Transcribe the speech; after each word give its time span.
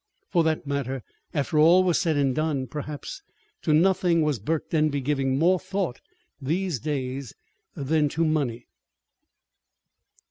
For 0.31 0.43
that 0.45 0.65
matter, 0.65 1.03
after 1.31 1.59
all 1.59 1.83
was 1.83 1.99
said 2.01 2.17
and 2.17 2.33
done, 2.33 2.65
perhaps 2.65 3.21
to 3.61 3.71
nothing 3.71 4.23
was 4.23 4.39
Burke 4.39 4.67
Denby 4.71 4.99
giving 4.99 5.37
more 5.37 5.59
thought 5.59 6.01
these 6.41 6.79
days 6.79 7.35
than 7.75 8.09
to 8.09 8.25
money. 8.25 8.65